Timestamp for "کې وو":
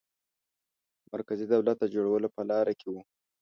2.79-3.01